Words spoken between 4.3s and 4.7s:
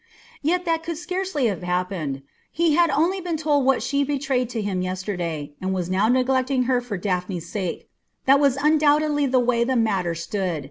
to